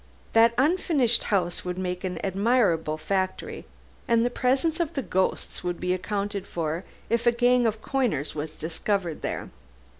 That 0.33 0.55
unfinished 0.57 1.25
house 1.25 1.63
would 1.63 1.77
make 1.77 2.03
an 2.03 2.17
admirable 2.23 2.97
factory, 2.97 3.65
and 4.07 4.25
the 4.25 4.31
presence 4.31 4.79
of 4.79 4.93
the 4.95 5.03
ghosts 5.03 5.63
would 5.63 5.79
be 5.79 5.93
accounted 5.93 6.47
for 6.47 6.83
if 7.07 7.27
a 7.27 7.31
gang 7.31 7.67
of 7.67 7.83
coiners 7.83 8.33
was 8.33 8.57
discovered 8.57 9.21
there. 9.21 9.51